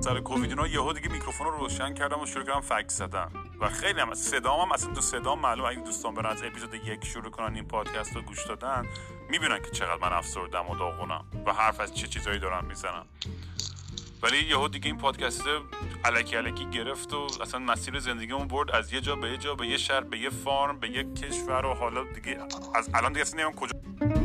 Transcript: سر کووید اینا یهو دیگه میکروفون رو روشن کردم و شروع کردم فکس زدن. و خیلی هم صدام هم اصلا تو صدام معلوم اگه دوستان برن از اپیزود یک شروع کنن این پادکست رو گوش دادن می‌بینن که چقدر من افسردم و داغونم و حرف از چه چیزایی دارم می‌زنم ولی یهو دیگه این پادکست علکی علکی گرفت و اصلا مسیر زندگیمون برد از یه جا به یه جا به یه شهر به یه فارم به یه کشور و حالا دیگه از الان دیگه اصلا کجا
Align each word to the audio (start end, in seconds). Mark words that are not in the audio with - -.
سر 0.00 0.20
کووید 0.20 0.50
اینا 0.50 0.66
یهو 0.66 0.92
دیگه 0.92 1.08
میکروفون 1.08 1.46
رو 1.46 1.56
روشن 1.58 1.94
کردم 1.94 2.20
و 2.20 2.26
شروع 2.26 2.44
کردم 2.44 2.60
فکس 2.60 2.98
زدن. 2.98 3.28
و 3.60 3.68
خیلی 3.68 4.00
هم 4.00 4.14
صدام 4.14 4.60
هم 4.60 4.72
اصلا 4.72 4.94
تو 4.94 5.00
صدام 5.00 5.38
معلوم 5.40 5.66
اگه 5.66 5.80
دوستان 5.80 6.14
برن 6.14 6.26
از 6.26 6.42
اپیزود 6.42 6.74
یک 6.74 7.04
شروع 7.04 7.30
کنن 7.30 7.54
این 7.54 7.64
پادکست 7.64 8.16
رو 8.16 8.22
گوش 8.22 8.46
دادن 8.46 8.86
می‌بینن 9.30 9.62
که 9.62 9.70
چقدر 9.70 9.98
من 10.02 10.12
افسردم 10.16 10.70
و 10.70 10.76
داغونم 10.76 11.24
و 11.46 11.52
حرف 11.52 11.80
از 11.80 11.94
چه 11.94 12.06
چیزایی 12.06 12.38
دارم 12.38 12.64
می‌زنم 12.64 13.06
ولی 14.22 14.44
یهو 14.44 14.68
دیگه 14.68 14.86
این 14.86 14.98
پادکست 14.98 15.44
علکی 16.04 16.36
علکی 16.36 16.64
گرفت 16.70 17.14
و 17.14 17.26
اصلا 17.42 17.60
مسیر 17.60 17.98
زندگیمون 17.98 18.48
برد 18.48 18.70
از 18.70 18.92
یه 18.92 19.00
جا 19.00 19.16
به 19.16 19.30
یه 19.30 19.36
جا 19.36 19.54
به 19.54 19.66
یه 19.66 19.76
شهر 19.76 20.00
به 20.00 20.18
یه 20.18 20.30
فارم 20.30 20.80
به 20.80 20.90
یه 20.90 21.14
کشور 21.14 21.66
و 21.66 21.74
حالا 21.74 22.04
دیگه 22.04 22.38
از 22.74 22.90
الان 22.94 23.12
دیگه 23.12 23.22
اصلا 23.22 23.50
کجا 23.50 24.19